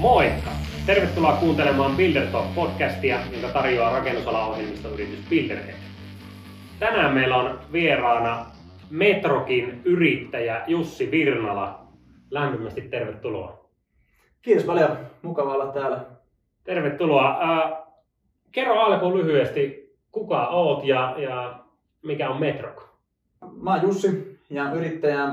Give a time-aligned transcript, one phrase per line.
[0.00, 0.50] Moikka!
[0.86, 5.76] Tervetuloa kuuntelemaan Builder podcastia, jonka tarjoaa rakennusalan ohjelmistoyritys Builderhead.
[6.78, 8.46] Tänään meillä on vieraana
[8.90, 11.86] Metrokin yrittäjä Jussi Virnala.
[12.30, 13.64] Lämpimästi tervetuloa.
[14.42, 14.96] Kiitos paljon.
[15.22, 16.04] Mukava olla täällä.
[16.64, 17.40] Tervetuloa.
[17.42, 17.72] Äh,
[18.52, 21.60] kerro alkuun lyhyesti, kuka oot ja, ja
[22.02, 22.88] mikä on Metrok?
[23.62, 25.28] Mä oon Jussi ja yrittäjä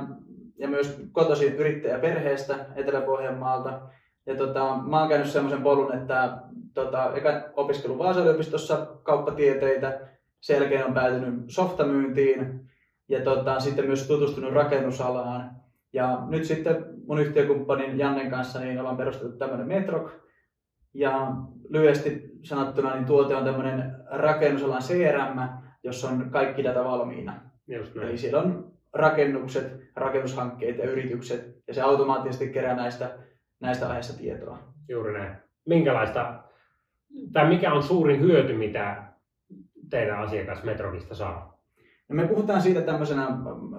[0.58, 3.80] ja myös kotoisin yrittäjäperheestä Etelä-Pohjanmaalta.
[4.28, 6.38] Ja tota, mä oon käynyt semmoisen polun, että
[6.74, 10.00] tota, eka opiskelu Vaasan yliopistossa kauppatieteitä,
[10.40, 12.70] sen jälkeen on päätynyt softamyyntiin
[13.10, 15.52] ja tota, sitten myös tutustunut rakennusalaan.
[15.94, 20.12] Ja nyt sitten mun yhtiökumppanin Jannen kanssa niin ollaan perustettu tämmöinen Metrok.
[20.94, 21.32] Ja
[21.70, 25.40] lyhyesti sanottuna niin tuote on tämmöinen rakennusalan CRM,
[25.84, 27.42] jossa on kaikki data valmiina.
[27.68, 28.08] Just näin.
[28.08, 33.18] Eli siellä on rakennukset, rakennushankkeet ja yritykset, ja se automaattisesti kerää näistä,
[33.60, 34.60] näistä aiheista tietoa.
[34.90, 35.36] Juuri näin.
[35.66, 36.44] Minkälaista,
[37.34, 39.04] tai mikä on suurin hyöty, mitä
[39.90, 41.58] teidän asiakas Metrokista saa?
[42.10, 43.28] No me puhutaan siitä tämmöisenä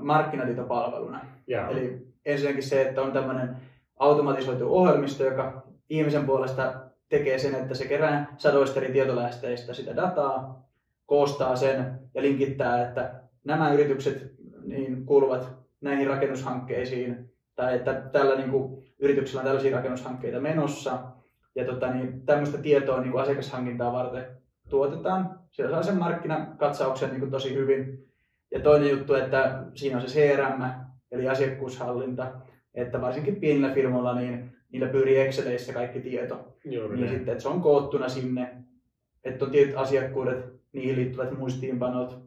[0.00, 1.20] markkinatietopalveluna.
[1.46, 1.70] Joo.
[1.70, 3.56] Eli ensinnäkin se, että on tämmöinen
[3.96, 6.74] automatisoitu ohjelmisto, joka ihmisen puolesta
[7.08, 10.68] tekee sen, että se kerää sadoista eri tietolähteistä sitä dataa,
[11.06, 14.34] koostaa sen ja linkittää, että nämä yritykset
[14.64, 20.98] niin kuuluvat näihin rakennushankkeisiin tai että tällä niin kuin, yrityksellä on tällaisia rakennushankkeita menossa.
[21.54, 24.26] Ja tota, niin, tämmöistä tietoa niin kuin asiakashankintaa varten
[24.68, 25.40] tuotetaan.
[25.50, 28.04] Siellä saa sen markkinakatsauksen niin kuin, tosi hyvin.
[28.50, 30.62] Ja toinen juttu, että siinä on se CRM,
[31.10, 32.32] eli asiakkuushallinta,
[32.74, 36.56] että varsinkin pienillä firmoilla niin niillä pyörii Exceleissä kaikki tieto.
[36.64, 38.56] Juuri Niin sitten, että se on koottuna sinne,
[39.24, 42.22] että on tietyt asiakkuudet, niihin liittyvät muistiinpanot,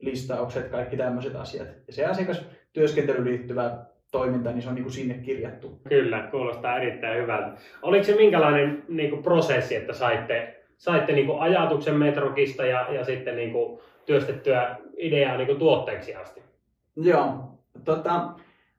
[0.00, 1.68] listaukset, kaikki tämmöiset asiat.
[1.86, 5.80] Ja se asiakastyöskentelyyn liittyvä toiminta, niin se on niin kuin sinne kirjattu.
[5.88, 7.52] Kyllä, kuulostaa erittäin hyvältä.
[7.82, 13.04] Oliko se minkälainen niin kuin, prosessi, että saitte, saitte niin kuin, ajatuksen Metrokista ja, ja
[13.04, 16.42] sitten niin kuin, työstettyä ideaa niin kuin, tuotteeksi asti?
[16.96, 18.18] Joo, tota,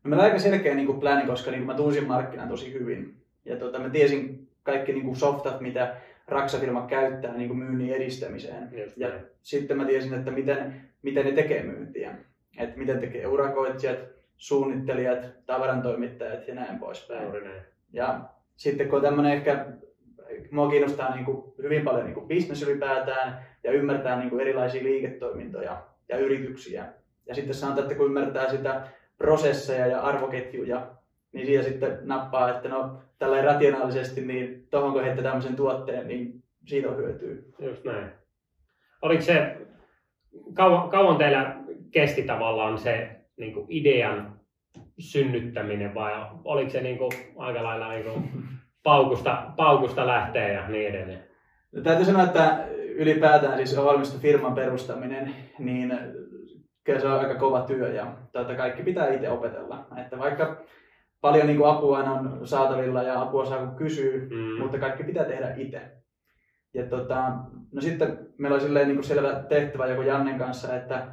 [0.03, 3.15] no meillä oli aika selkeä niin kuin koska niin kuin mä tunsin markkinan tosi hyvin.
[3.45, 5.95] Ja tota, mä tiesin kaikki niin kuin softat, mitä
[6.27, 8.69] Raksa-firma käyttää niin kuin myynnin edistämiseen.
[8.71, 9.21] Just Ja näin.
[9.41, 12.15] sitten mä tiesin, että miten, miten ne tekee myyntiä.
[12.57, 13.99] Että miten tekee urakoitsijat,
[14.41, 17.23] suunnittelijat, tavarantoimittajat ja näin poispäin.
[17.23, 17.61] Juuri näin.
[17.93, 18.19] Ja
[18.55, 19.65] sitten kun tämmöinen ehkä,
[20.51, 24.83] mua kiinnostaa niin kuin hyvin paljon niin kuin business ylipäätään ja ymmärtää niin kuin erilaisia
[24.83, 26.85] liiketoimintoja ja yrityksiä.
[27.25, 28.87] Ja sitten sanotaan, että kun ymmärtää sitä
[29.17, 30.87] prosesseja ja arvoketjuja,
[31.31, 36.43] niin siitä sitten nappaa, että no tällä rationaalisesti, niin tuohon kun heittää tämmöisen tuotteen, niin
[36.65, 37.35] siitä on hyötyä.
[37.59, 38.11] Just näin.
[39.01, 39.57] Oliko se,
[40.53, 41.55] kauan, kauan teillä
[41.91, 44.39] kesti tavallaan se niin kuin idean
[44.99, 46.11] synnyttäminen vai
[46.43, 48.29] oliko se niin kuin, aika lailla niin kuin,
[48.83, 51.23] paukusta, paukusta lähtee ja niin edelleen?
[51.71, 52.65] No, täytyy sanoa, että
[52.95, 55.93] ylipäätään siis ohjelmistofirman perustaminen, niin
[56.83, 59.85] kyllä se on aika kova työ ja tuota, kaikki pitää itse opetella.
[59.97, 60.63] Että vaikka
[61.21, 64.61] paljon niin kuin apua on saatavilla ja apua saa kun kysyy, Mm.
[64.63, 65.81] mutta kaikki pitää tehdä itse.
[66.73, 67.31] Ja tota,
[67.71, 71.07] no sitten meillä oli silleen niin kuin selvä tehtävä joku Jannen kanssa, että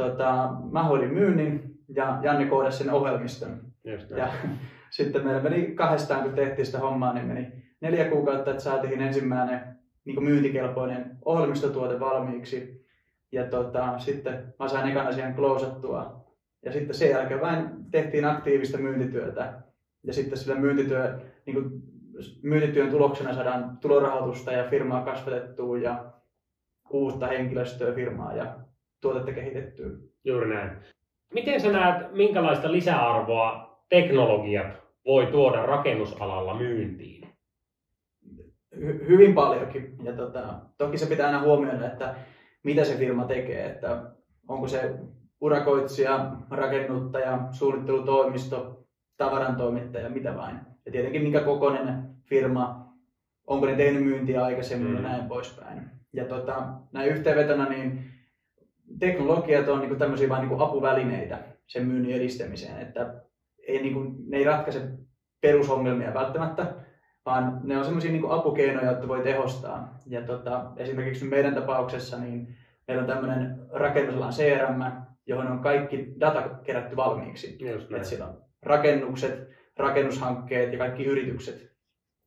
[0.00, 3.60] tota, mä hoidin myynnin ja Janne koodasi sen ohjelmiston.
[3.84, 4.10] Just.
[4.10, 4.28] Ja
[4.90, 9.60] sitten meillä meni kahdestaan, kun tehtiin sitä hommaa, niin meni neljä kuukautta, että saatiin ensimmäinen
[10.04, 12.86] niin myyntikelpoinen ohjelmistotuote valmiiksi.
[13.32, 16.24] Ja tota, sitten mä sain ekan asian klousattua.
[16.64, 19.52] Ja sitten sen jälkeen vain tehtiin aktiivista myyntityötä.
[20.04, 21.82] Ja sitten sillä myyntityö, niin kuin
[22.42, 26.04] myyntityön tuloksena saadaan tulorahoitusta ja firmaa kasvatettua ja
[26.90, 28.56] uutta henkilöstöä firmaa ja
[29.00, 29.90] tuotetta kehitettyä.
[30.24, 30.70] Juuri näin.
[31.34, 37.20] Miten sä näet, minkälaista lisäarvoa teknologiat voi tuoda rakennusalalla myyntiin?
[38.80, 39.96] hy- hyvin paljonkin.
[40.02, 42.14] Ja tota, toki se pitää aina huomioida, että
[42.62, 44.02] mitä se firma tekee, että
[44.48, 44.94] onko se
[45.40, 48.84] urakoitsija, rakennuttaja, suunnittelutoimisto,
[49.16, 50.56] tavarantoimittaja, mitä vain.
[50.86, 52.94] Ja tietenkin minkä kokoinen firma,
[53.46, 54.96] onko ne tehnyt myyntiä aikaisemmin mm.
[54.96, 55.82] ja näin poispäin.
[56.12, 58.04] Ja tota, näin yhteenvetona, niin
[58.98, 63.14] teknologiat on niin tämmöisiä vain niin apuvälineitä sen myynnin edistämiseen, että
[63.66, 64.80] ei, niin kuin, ne ei ratkaise
[65.40, 66.74] perusongelmia välttämättä,
[67.26, 69.98] vaan ne on semmoisia niin apukeinoja, joita voi tehostaa.
[70.06, 72.56] Ja tota, esimerkiksi meidän tapauksessa niin
[72.88, 74.82] meillä on tämmöinen rakennusalan CRM,
[75.26, 77.56] johon on kaikki data kerätty valmiiksi.
[77.72, 78.00] Just näin.
[78.00, 81.70] Et siellä on rakennukset, rakennushankkeet ja kaikki yritykset.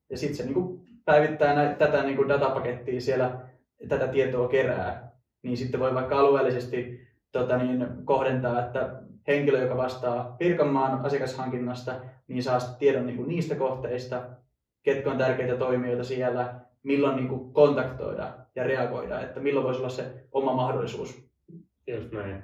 [0.10, 3.40] Ja sitten se niin kuin päivittää nä- tätä niin kuin datapakettia siellä,
[3.88, 5.13] tätä tietoa kerää.
[5.44, 12.44] Niin sitten voi vaikka alueellisesti tota niin, kohdentaa, että henkilö, joka vastaa Pirkanmaan asiakashankinnasta, niin
[12.44, 14.24] saa tiedon niin kuin niistä kohteista.
[14.84, 16.54] ketkä on tärkeitä toimijoita siellä,
[16.84, 21.30] milloin niin kuin kontaktoida ja reagoida, että milloin voisi olla se oma mahdollisuus.
[21.88, 22.44] Just näin.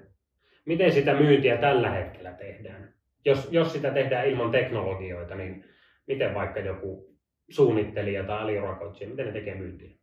[0.66, 2.94] Miten sitä myyntiä tällä hetkellä tehdään?
[3.26, 5.66] Jos, jos sitä tehdään ilman teknologioita, niin
[6.08, 7.16] miten vaikka joku
[7.50, 9.99] suunnittelija tai aliurakoitsija, miten ne tekee myyntiä?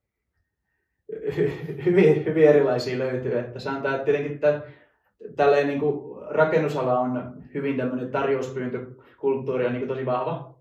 [1.85, 3.38] Hyvin, hyvin erilaisia löytyy.
[3.38, 4.61] Että sanotaan, että tietenkin että
[5.37, 10.56] tälleen niin kuin rakennusala on hyvin tämmöinen tarjouspyyntökulttuuri on niin tosi vahva.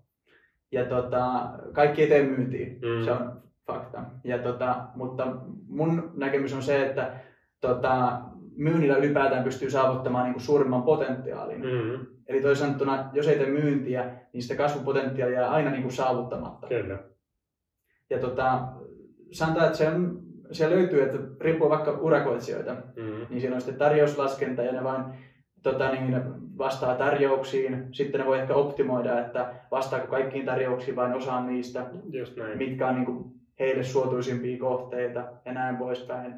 [0.72, 3.04] Ja tota, kaikki eteen myyntiin, mm.
[3.04, 4.02] se on fakta.
[4.24, 5.36] Ja tota, mutta
[5.68, 7.12] mun näkemys on se, että
[7.60, 8.20] tota,
[8.56, 11.60] myynnillä ylipäätään pystyy saavuttamaan niin kuin suurimman potentiaalin.
[11.60, 12.06] Mm.
[12.26, 16.66] Eli toisin sanottuna, jos ei tee myyntiä, niin sitä kasvupotentiaalia jää aina niin kuin saavuttamatta.
[16.66, 16.98] Kyllä.
[18.10, 18.62] Ja tota,
[19.32, 20.22] sanotaan, että se on
[20.52, 23.26] siellä löytyy, että riippuu vaikka urakoitsijoita, mm-hmm.
[23.30, 25.04] niin siinä on sitten tarjouslaskenta ja ne vain
[25.62, 26.22] tota, niin,
[26.58, 27.88] vastaa tarjouksiin.
[27.92, 32.58] Sitten ne voi ehkä optimoida, että vastaako kaikkiin tarjouksiin vain osaan niistä, Just näin.
[32.58, 36.34] mitkä on niin kuin, heille suotuisimpia kohteita ja näin poispäin.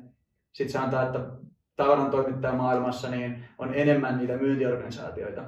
[0.53, 1.21] Sitten se antaa, että
[1.77, 5.45] tavaran toimittaja maailmassa niin on enemmän niitä myyntiorganisaatioita.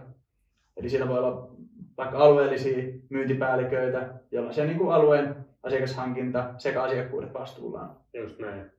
[0.77, 1.51] Eli siellä voi olla
[1.97, 7.97] vaikka alueellisia myyntipäälliköitä, joilla se niin kuin alueen asiakashankinta sekä asiakkuudet vastuullaan.
[8.15, 8.71] Just näin.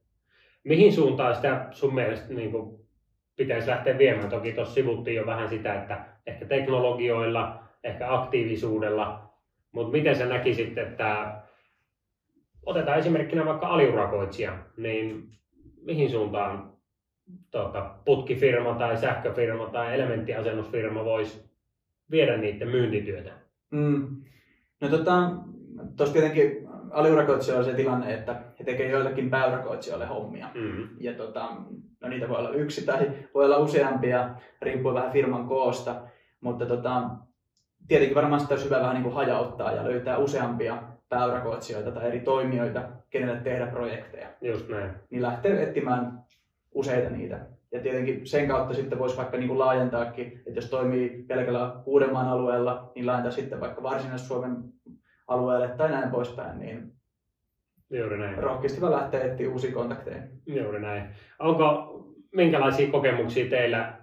[0.63, 2.79] Mihin suuntaan sitä sun mielestä niin kuin
[3.35, 4.29] pitäisi lähteä viemään?
[4.29, 9.33] Toki tuossa sivuttiin jo vähän sitä, että ehkä teknologioilla, ehkä aktiivisuudella,
[9.71, 11.41] mutta miten sä näkisit, että
[12.65, 15.29] otetaan esimerkkinä vaikka aliurakoitsija, niin
[15.81, 16.73] mihin suuntaan
[17.51, 21.51] tuota, putkifirma tai sähköfirma tai elementtiasennusfirma voisi
[22.11, 23.31] viedä niiden myyntityötä?
[23.71, 24.21] Mm.
[24.81, 25.31] No tota,
[25.97, 26.60] tuossa tietenkin
[26.93, 30.47] aliurakoitsijoilla on se tilanne, että he tekevät joillekin pääurakoitsijoille hommia.
[30.53, 30.87] Mm-hmm.
[30.99, 31.49] Ja tota,
[32.01, 34.29] no niitä voi olla yksi tai voi olla useampia,
[34.61, 35.95] riippuu vähän firman koosta.
[36.41, 37.03] Mutta tota,
[37.87, 42.19] tietenkin varmaan sitä olisi hyvä vähän niin kuin hajauttaa ja löytää useampia pääurakoitsijoita tai eri
[42.19, 44.27] toimijoita, kenelle tehdä projekteja.
[44.41, 44.91] Just näin.
[45.09, 46.23] Niin lähtee etsimään
[46.73, 47.39] useita niitä.
[47.71, 52.27] Ja tietenkin sen kautta sitten voisi vaikka niin kuin laajentaakin, että jos toimii pelkällä Uudenmaan
[52.27, 54.55] alueella, niin laajentaa sitten vaikka Varsinais-Suomen
[55.31, 56.91] alueelle tai näin poispäin, niin
[57.89, 58.37] Juuri näin.
[58.37, 60.21] rohkeasti vaan lähtee etsiä uusia kontakteja.
[60.45, 61.03] Juuri näin.
[61.39, 61.97] Onko,
[62.35, 63.93] minkälaisia kokemuksia teillä,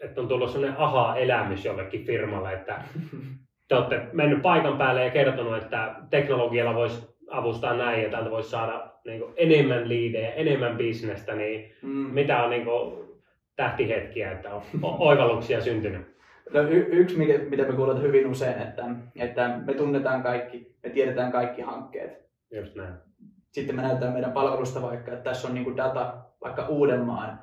[0.00, 2.82] että on tullut sellainen aha-elämys jollekin firmalle, että
[3.68, 8.50] te olette mennyt paikan päälle ja kertonut, että teknologialla voisi avustaa näin ja täältä voisi
[8.50, 11.88] saada niin kuin, enemmän liidejä, enemmän bisnestä, niin mm.
[11.88, 13.02] mitä on niin kuin,
[13.56, 16.11] tähtihetkiä, että on oivalluksia syntynyt?
[16.52, 18.84] No, y- yksi, mikä, mitä me kuulemme hyvin usein, että,
[19.16, 22.22] että me tunnetaan kaikki, me tiedetään kaikki hankkeet.
[22.50, 22.94] Just näin.
[23.50, 27.38] Sitten me näytetään meidän palvelusta vaikka, että tässä on niin data vaikka Uudenmaan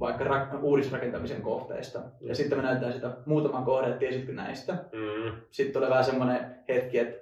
[0.00, 1.98] vaikka ra- uudisrakentamisen kohteista.
[1.98, 2.28] Mm.
[2.28, 4.72] Ja sitten me näytetään sitä muutaman kohdan, että tiesitkö näistä.
[4.72, 5.32] Mm.
[5.50, 7.18] Sitten tulee vähän semmoinen hetki, että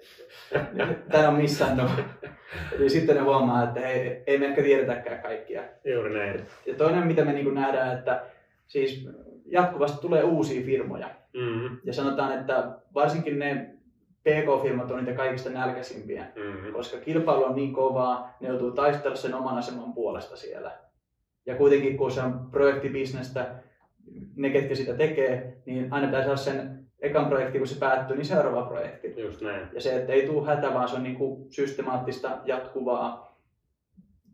[1.11, 1.91] tämä on missannut.
[2.73, 5.63] Eli sitten ne huomaa, että hei, ei me ehkä tiedetäkään kaikkia.
[5.85, 6.47] Juuri näin.
[6.67, 8.23] Ja toinen, mitä me niin nähdään, että
[8.67, 9.09] siis
[9.51, 11.11] jatkuvasti tulee uusia firmoja.
[11.35, 11.79] Mm-hmm.
[11.85, 13.75] Ja sanotaan, että varsinkin ne
[14.23, 16.73] PK-firmat on niitä kaikista nälkäisimpiä, mm-hmm.
[16.73, 20.73] koska kilpailu on niin kovaa, ne joutuu taistella sen oman aseman puolesta siellä.
[21.47, 23.55] Ja kuitenkin kun se on projektibisnestä,
[24.37, 28.27] ne ketkä sitä tekee, niin aina pitäisi olla sen ekan projekti, kun se päättyy, niin
[28.27, 29.15] seuraava projekti.
[29.17, 29.69] Just näin.
[29.73, 33.30] Ja se, että ei tule hätä, vaan se on niin kuin systemaattista, jatkuvaa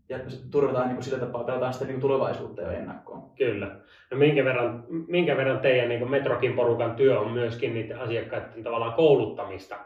[0.09, 0.19] ja
[0.51, 3.31] turvataan niin kuin sillä tapaa, pelataan sitä niin kuin tulevaisuutta jo ennakkoon.
[3.31, 3.67] Kyllä.
[4.11, 8.93] No minkä verran, minkä verran teidän niin Metrokin porukan työ on myöskin niiden asiakkaiden tavallaan
[8.93, 9.77] kouluttamista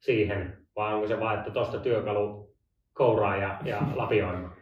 [0.00, 2.54] siihen, vai onko se vain, että tuosta työkalu
[2.92, 4.52] kouraa ja, ja lapioimaan?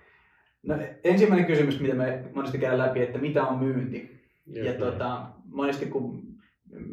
[0.63, 4.23] No, ensimmäinen kysymys, mitä me monesti käydään läpi, että mitä on myynti?
[4.47, 6.23] Just ja tuota, monesti kun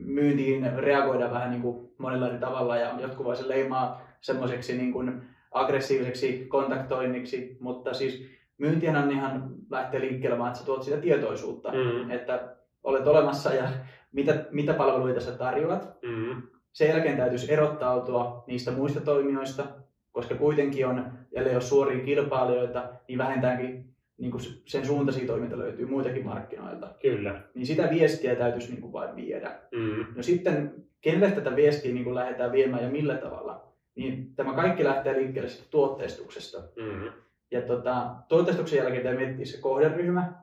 [0.05, 4.93] myyntiin reagoidaan vähän niin kuin monella eri tavalla ja jotkut voi se leimaa semmoiseksi niin
[4.93, 5.21] kuin
[5.51, 8.25] aggressiiviseksi kontaktoinniksi, mutta siis
[8.57, 12.11] myyntihän ihan lähtee liikkeelle vaan, että sä tuot sitä tietoisuutta, mm.
[12.11, 13.69] että olet olemassa ja
[14.11, 15.97] mitä, mitä palveluita sä tarjoat.
[16.01, 16.41] Mm.
[16.71, 19.65] Sen jälkeen täytyisi erottautua niistä muista toimijoista,
[20.11, 23.85] koska kuitenkin on, ellei ole suoria kilpailijoita, niin vähintäänkin
[24.17, 26.87] niin kuin sen suuntaisia toiminta löytyy muitakin markkinoilta.
[27.01, 27.41] Kyllä.
[27.53, 29.51] Niin sitä viestiä täytyisi niin kuin vain viedä.
[29.71, 30.05] Mm.
[30.15, 33.68] No sitten, kenelle tätä viestiä niin kuin lähdetään viemään ja millä tavalla?
[33.99, 36.57] Niin tämä kaikki lähtee liikkeelle siitä tuotteistuksesta.
[36.57, 37.11] Mm-hmm.
[37.51, 40.33] Ja tota, tuotteistuksen jälkeen tämä miettii se kohderyhmä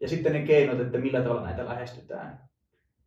[0.00, 2.40] ja sitten ne keinot, että millä tavalla näitä lähestytään.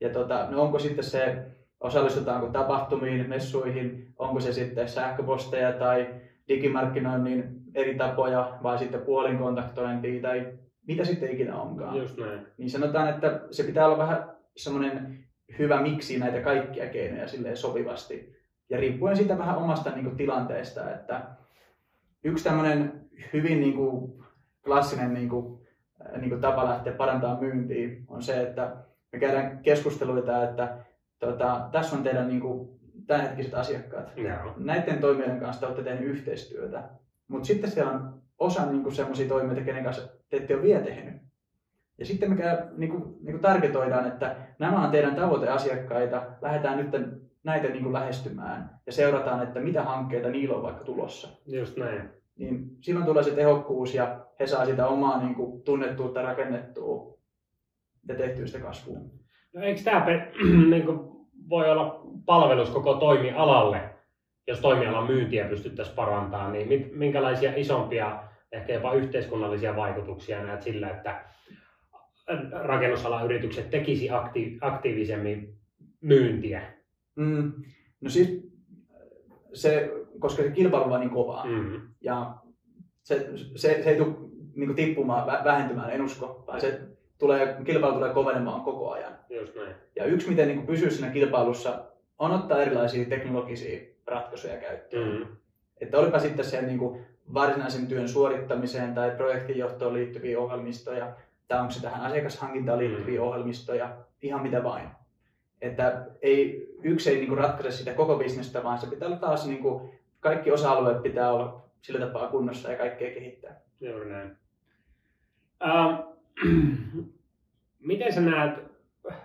[0.01, 1.45] Ja tota, no onko sitten se,
[1.79, 6.07] osallistutaanko tapahtumiin, messuihin, onko se sitten sähköposteja tai
[6.47, 7.43] digimarkkinoinnin
[7.75, 10.53] eri tapoja vai sitten puolinkontaktointia tai
[10.87, 11.97] mitä sitten ikinä onkaan.
[11.97, 12.47] Just näin.
[12.57, 15.25] Niin sanotaan, että se pitää olla vähän semmoinen
[15.59, 18.34] hyvä miksi näitä kaikkia keinoja silleen sopivasti
[18.69, 21.21] Ja riippuen siitä vähän omasta niin kuin, tilanteesta, että
[22.23, 24.23] yksi tämmöinen hyvin niin kuin,
[24.63, 25.67] klassinen niin kuin,
[26.17, 28.75] niin kuin, tapa lähteä parantamaan myyntiä on se, että
[29.11, 30.77] me käydään keskusteluita, että
[31.19, 32.69] tota, tässä on teidän niin kuin,
[33.07, 34.17] tämänhetkiset asiakkaat.
[34.17, 34.53] Joo.
[34.57, 36.83] Näiden toimijoiden kanssa te olette tehneet yhteistyötä,
[37.27, 41.21] mutta sitten siellä on osa niin semmoisia toimijoita, kenen kanssa te ette ole vielä tehnyt.
[41.97, 46.77] Ja sitten me käy, niin kuin, niin kuin targetoidaan, että nämä on teidän tavoiteasiakkaita, lähdetään
[46.77, 46.91] nyt
[47.45, 51.27] näitä niin kuin lähestymään ja seurataan, että mitä hankkeita niillä on vaikka tulossa.
[51.45, 52.09] Just näin.
[52.35, 57.17] Niin silloin tulee se tehokkuus ja he saa sitä omaa niin kuin, tunnettuutta rakennettua
[58.07, 58.97] ja tehtyä sitä kasvua.
[59.53, 60.05] No eikö tämä
[60.69, 60.99] niin kuin,
[61.49, 63.89] voi olla palvelus koko toimialalle,
[64.47, 71.25] jos toimialan myyntiä pystyttäisiin parantamaan, niin minkälaisia isompia, ehkä jopa yhteiskunnallisia vaikutuksia näet sillä, että
[72.51, 75.55] rakennusalan yritykset tekisi akti- aktiivisemmin
[76.01, 76.61] myyntiä?
[77.15, 77.53] Mm.
[78.01, 78.51] No siis
[79.53, 81.81] se, koska se kilpailu on niin kovaa mm.
[82.01, 82.35] ja
[83.03, 84.15] se, se, se ei tule
[84.55, 86.81] niin tippumaan, vähentymään, en usko, vaan se
[87.17, 89.13] tulee, kilpailu tulee kovenemaan koko ajan.
[89.29, 89.75] Just näin.
[89.95, 91.83] Ja yksi, miten niin pysyy siinä kilpailussa,
[92.19, 95.17] on ottaa erilaisia teknologisia ratkaisuja käyttöön.
[95.17, 95.35] Mm.
[95.81, 101.15] Että olipa sitten se niin kuin varsinaisen työn suorittamiseen tai projektinjohtoon liittyviä ohjelmistoja,
[101.47, 103.25] tai onko se tähän asiakashankintaan liittyviä mm.
[103.25, 104.87] ohjelmistoja, ihan mitä vain.
[105.61, 109.47] Että ei, yksi ei niin kuin ratkaise sitä koko bisnestä, vaan se pitää olla taas,
[109.47, 113.61] niin kuin, kaikki osa-alueet pitää olla sillä tapaa kunnossa ja kaikkea kehittää.
[113.81, 114.37] Juuri näin.
[115.63, 116.15] Uh,
[117.79, 118.59] miten sä näet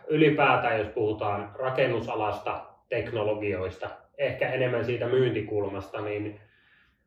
[0.09, 6.41] ylipäätään, jos puhutaan rakennusalasta, teknologioista, ehkä enemmän siitä myyntikulmasta, niin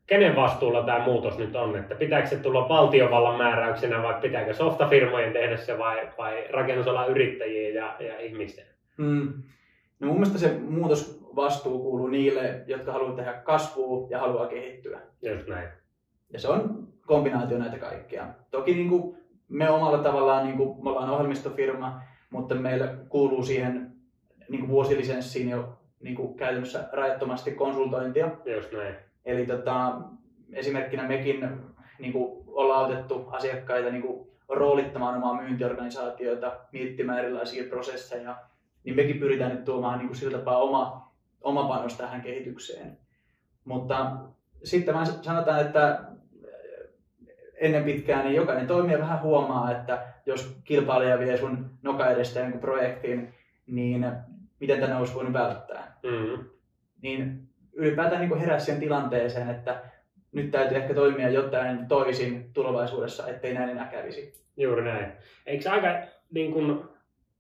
[0.08, 1.76] kenen vastuulla tämä muutos nyt on?
[1.76, 7.76] Että pitääkö se tulla valtiovallan määräyksenä vai pitääkö softafirmojen tehdä se vai, vai rakennusalan yrittäjien
[7.76, 8.73] ja, ja ihmisten?
[8.98, 9.44] Mm.
[10.00, 15.02] No mun mielestä se muutosvastuu kuuluu niille, jotka haluavat tehdä kasvua ja haluaa kehittyä.
[15.22, 15.70] Just näin.
[16.34, 18.28] Ja se on kombinaatio näitä kaikkia.
[18.52, 19.18] Toki niin kuin
[19.50, 23.92] me omalla tavallaan, niin kuin, me ollaan ohjelmistofirma, mutta meillä kuuluu siihen
[24.50, 28.32] niin kuin vuosilisenssiin jo niin kuin käytännössä rajattomasti konsultointia.
[28.56, 28.96] Just näin.
[29.26, 30.02] Eli tota,
[30.54, 31.50] esimerkkinä mekin
[32.00, 38.36] niin kuin ollaan autettu asiakkaita niin kuin roolittamaan omaa myyntiorganisaatioita, miettimään erilaisia prosesseja,
[38.84, 41.12] niin mekin pyritään nyt tuomaan niin kuin sillä tapaa oma,
[41.42, 42.98] oma panos tähän kehitykseen.
[43.66, 44.12] Mutta
[44.64, 46.04] sitten vaan sanotaan, että
[47.56, 52.62] ennen pitkään niin jokainen toimija vähän huomaa, että jos kilpailija vie sun noka edestä jonkun
[52.62, 53.34] projektiin,
[53.68, 54.06] niin
[54.60, 55.98] miten tänne olisi voinut välttää.
[56.04, 56.46] Mm-hmm.
[57.02, 59.82] Niin ylipäätään niin herää siihen tilanteeseen, että
[60.32, 64.44] nyt täytyy ehkä toimia jotain toisin tulevaisuudessa, ettei näin enää kävisi.
[64.58, 65.12] Juuri näin.
[65.46, 65.88] Eikö aika
[66.32, 66.84] niin kuin,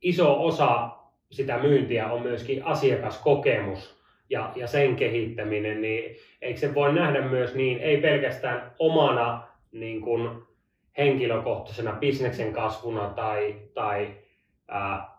[0.01, 0.89] iso osa
[1.33, 7.55] sitä myyntiä on myöskin asiakaskokemus ja, ja sen kehittäminen, niin eikö se voi nähdä myös
[7.55, 10.29] niin, ei pelkästään omana niin kuin,
[10.97, 14.15] henkilökohtaisena bisneksen kasvuna tai, tai
[14.67, 15.17] ää,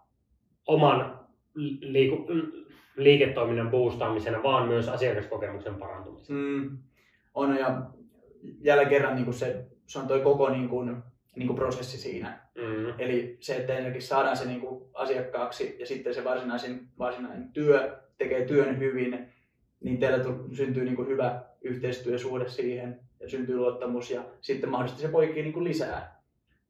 [0.67, 1.21] oman
[1.81, 2.27] liiku,
[2.97, 6.39] liiketoiminnan boostaamisena, vaan myös asiakaskokemuksen parantumisena.
[6.39, 6.79] Mm,
[7.35, 7.83] on ja
[8.61, 10.97] jälleen kerran niin kuin se, se on toi koko niin kuin,
[11.37, 12.39] niin kuin prosessi siinä.
[12.55, 12.95] Mm.
[12.99, 17.99] Eli se, että ensinnäkin saadaan se niin kuin asiakkaaksi ja sitten se varsinaisen, varsinainen työ
[18.19, 19.29] tekee työn hyvin,
[19.81, 25.13] niin teillä syntyy niin kuin hyvä yhteistyösuhde siihen ja syntyy luottamus ja sitten mahdollisesti se
[25.13, 26.21] poikii niin kuin lisää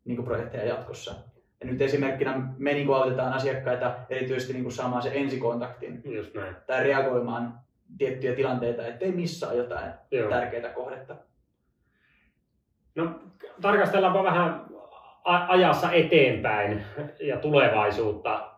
[0.05, 1.15] niin kuin projekteja jatkossa.
[1.61, 6.35] Ja nyt esimerkkinä me niin kuin autetaan asiakkaita erityisesti niin kuin saamaan se ensikontaktin Just
[6.35, 6.57] näin.
[6.67, 7.59] tai reagoimaan
[7.99, 10.31] tiettyjä tilanteita, ettei missaa jotain Joo.
[10.31, 11.17] tärkeää kohdetta.
[12.95, 13.21] No,
[13.61, 14.67] tarkastellaanpa vähän
[15.25, 16.85] ajassa eteenpäin
[17.21, 18.51] ja tulevaisuutta.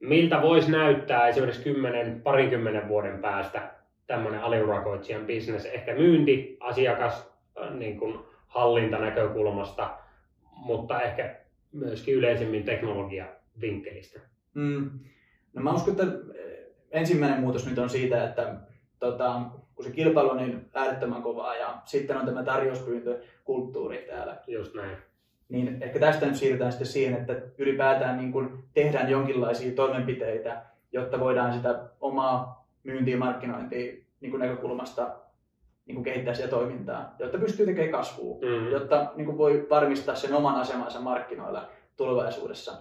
[0.00, 3.70] Miltä voisi näyttää esimerkiksi 10, parinkymmenen vuoden päästä
[4.06, 7.32] tämmöinen aliurakoitsijan bisnes, ehkä myynti, asiakas,
[7.70, 9.98] niin kuin hallintanäkökulmasta,
[10.56, 11.36] mutta ehkä
[11.72, 14.20] myöskin yleisemmin teknologiavinkkelistä.
[14.54, 14.90] Mm.
[15.54, 16.06] No mä uskon, että
[16.90, 18.54] ensimmäinen muutos nyt on siitä, että
[18.98, 19.40] tota,
[19.80, 24.36] kun se kilpailu on niin äärettömän kovaa ja sitten on tämä tarjouspyyntökulttuuri täällä.
[24.46, 24.96] Just näin.
[25.48, 31.20] Niin ehkä tästä nyt siirrytään sitten siihen, että ylipäätään niin kun tehdään jonkinlaisia toimenpiteitä, jotta
[31.20, 35.10] voidaan sitä omaa myyntiä ja markkinointia niin kuin näkökulmasta
[35.86, 38.70] niin kuin kehittää sitä toimintaa, jotta pystyy tekemään kasvua, mm-hmm.
[38.70, 42.72] jotta niin kuin voi varmistaa sen oman asemansa markkinoilla tulevaisuudessa.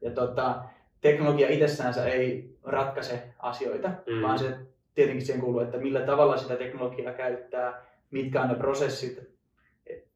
[0.00, 0.64] Ja tota,
[1.00, 4.22] teknologia itsessäänsä ei ratkaise asioita, mm-hmm.
[4.22, 4.58] vaan se
[4.94, 9.34] tietenkin siihen kuuluu, että millä tavalla sitä teknologiaa käyttää, mitkä on ne prosessit.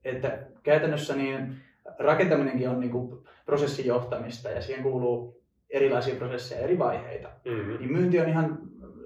[0.05, 1.57] Että käytännössä niin
[1.99, 7.29] rakentaminenkin on niin kuin prosessin johtamista ja siihen kuuluu erilaisia prosesseja, eri vaiheita.
[7.45, 7.79] Mm-hmm.
[7.79, 8.59] Niin myynti on ihan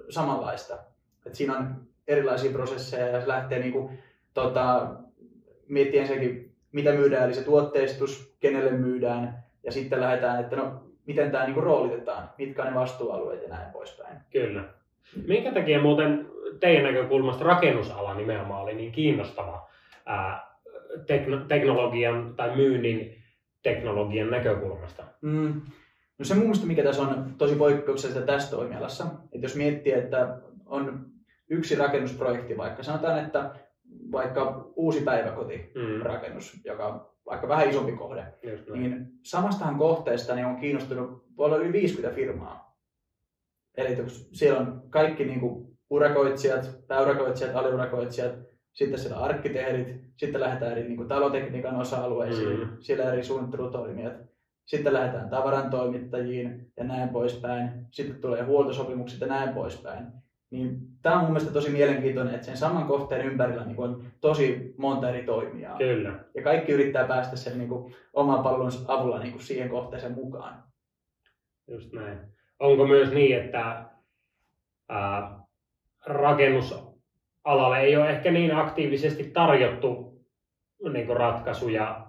[0.09, 0.77] samanlaista.
[1.25, 1.75] Et siinä on
[2.07, 3.99] erilaisia prosesseja ja se lähtee niin kuin,
[4.33, 4.95] tota,
[5.67, 11.31] miettiä ensinnäkin, mitä myydään, eli se tuotteistus, kenelle myydään, ja sitten lähdetään, että no, miten
[11.31, 14.17] tämä niin kuin roolitetaan, mitkä on ne vastuualueet ja näin poispäin.
[14.31, 14.63] Kyllä.
[15.27, 16.29] Minkä takia muuten
[16.59, 19.69] teidän näkökulmasta rakennusala nimenomaan oli niin kiinnostava
[20.05, 20.57] ää,
[21.07, 23.15] tekno- teknologian tai myynnin
[23.63, 25.03] teknologian näkökulmasta?
[25.21, 25.61] Mm.
[26.19, 30.37] No se mun mielestä, mikä tässä on tosi poikkeuksellista tässä toimialassa, että jos miettii, että
[30.65, 31.05] on
[31.49, 33.51] yksi rakennusprojekti vaikka, sanotaan, että
[34.11, 36.61] vaikka uusi päiväkotirakennus, mm.
[36.65, 38.25] joka vaikka vähän isompi kohde,
[38.73, 42.62] niin samastahan kohteesta niin on kiinnostunut, voi olla yli 50 firmaa.
[43.77, 43.97] Eli
[44.31, 48.35] siellä on kaikki niin kuin urakoitsijat, pääurakoitsijat, aliurakoitsijat,
[48.73, 52.69] sitten siellä on arkkitehdit, sitten lähdetään eri niin kuin talotekniikan osa-alueisiin, mm.
[52.79, 54.13] siellä eri suunnittelutoimijat,
[54.65, 60.05] sitten lähdetään tavarantoimittajiin ja näin poispäin, sitten tulee huoltosopimukset ja näin poispäin.
[60.51, 64.73] Niin tämä on mun mielestä tosi mielenkiintoinen, että sen saman kohteen ympärillä niin on tosi
[64.77, 65.77] monta eri toimijaa.
[65.77, 66.19] Kyllä.
[66.35, 70.63] Ja kaikki yrittää päästä sen niin kuin, oman palvelun avulla niin kuin siihen kohteeseen mukaan.
[71.67, 72.17] Just näin.
[72.63, 73.85] Onko myös niin, että
[74.89, 75.39] ää,
[76.05, 80.19] rakennusalalle ei ole ehkä niin aktiivisesti tarjottu
[80.93, 82.05] niin kuin ratkaisuja,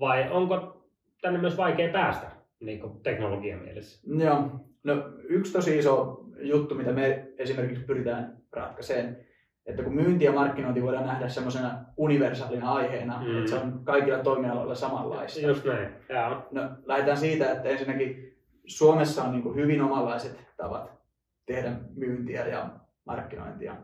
[0.00, 0.82] vai onko
[1.20, 2.26] tänne myös vaikea päästä
[2.60, 4.00] niin kuin teknologian mielessä?
[4.24, 4.50] Joo.
[4.84, 4.94] No,
[5.28, 9.16] yksi tosi iso juttu, mitä me esimerkiksi pyritään ratkaisemaan,
[9.66, 13.38] että kun myynti ja markkinointi voidaan nähdä semmoisena universaalina aiheena, mm.
[13.38, 15.40] että se on kaikilla toimialoilla samanlaista.
[15.40, 16.46] Just näin, Jaa.
[16.50, 18.31] No, lähdetään siitä, että ensinnäkin
[18.66, 20.92] Suomessa on niin hyvin omanlaiset tavat
[21.46, 22.70] tehdä myyntiä ja
[23.04, 23.76] markkinointia.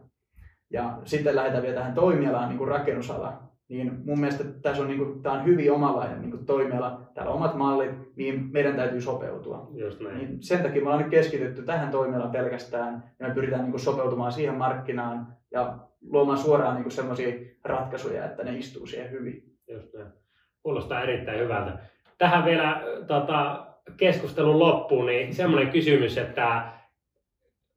[0.70, 4.98] Ja sitten lähdetään vielä tähän toimialaan, niin kuin rakennusala, niin mun mielestä tässä on, niin
[4.98, 7.10] kuin, tämä on hyvin omanlainen niin kuin toimiala.
[7.14, 9.70] Täällä on omat mallit, mihin meidän täytyy sopeutua.
[9.74, 10.18] Just näin.
[10.18, 13.80] Niin sen takia me ollaan nyt keskitytty tähän toimialaan pelkästään ja me pyritään niin kuin,
[13.80, 15.78] sopeutumaan siihen markkinaan ja
[16.10, 19.56] luomaan suoraan niin sellaisia ratkaisuja, että ne istuu siihen hyvin.
[19.72, 20.12] Just näin.
[20.62, 21.78] Kuulostaa erittäin hyvältä.
[22.18, 26.72] Tähän vielä tota, keskustelun loppuun, niin semmoinen kysymys, että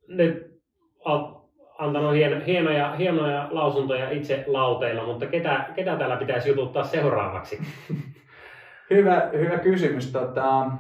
[0.08, 0.62] nyt
[1.06, 1.42] olet
[1.78, 7.60] antanut hieno, hienoja, hienoja lausuntoja itse lauteilla, mutta ketä, ketä täällä pitäisi jututtaa seuraavaksi?
[8.90, 10.12] hyvä, hyvä kysymys.
[10.12, 10.72] Tota,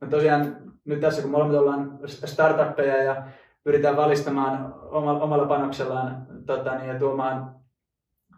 [0.00, 3.22] me tosiaan nyt tässä kun molemmat ollaan startuppeja ja
[3.64, 7.54] pyritään valistamaan omalla, omalla panoksellaan tota, niin, ja tuomaan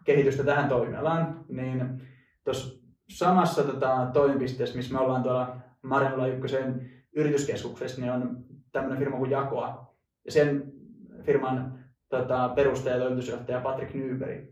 [0.03, 2.01] kehitystä tähän toimialaan, niin
[2.43, 8.37] tuossa samassa tota, toimipisteessä, missä me ollaan tuolla Marinula Ykkösen yrityskeskuksessa, niin on
[8.71, 9.95] tämmöinen firma kuin Jakoa.
[10.25, 10.73] Ja sen
[11.21, 14.45] firman tota, perustaja ja toimitusjohtaja Patrick Nyberg.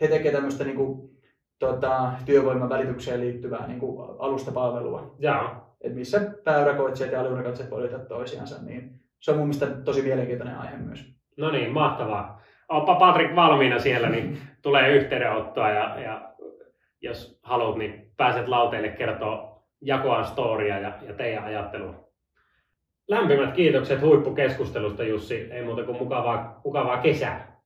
[0.00, 1.10] He tekevät tämmöistä niin kuin,
[1.58, 5.14] tota, työvoiman välitykseen liittyvää niin kuin, alustapalvelua.
[5.18, 5.76] Jaa.
[5.80, 10.58] Et missä pääurakoitsijat ja aliurakoitsijat voi löytää toisiansa, niin se on mun mielestä tosi mielenkiintoinen
[10.58, 11.14] aihe myös.
[11.36, 12.42] No niin, mahtavaa.
[12.68, 16.34] Oppa Patrik valmiina siellä, niin tulee yhteydenottoa ja, ja
[17.00, 19.51] jos haluat, niin pääset lauteille kertoa
[19.82, 22.08] jakoan storia ja, ja teidän ajattelua.
[23.08, 27.62] Lämpimät kiitokset huippukeskustelusta Jussi, ei muuta kuin mukavaa, mukavaa kesää.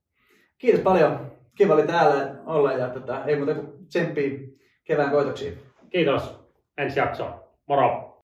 [0.57, 1.31] Kiitos paljon.
[1.55, 4.39] Kiva oli täällä olla ja tota, ei muuta kuin tsemppiä
[4.83, 5.59] kevään koitoksiin.
[5.89, 6.39] Kiitos.
[6.77, 7.29] Ensi jakso.
[7.67, 8.06] Moro!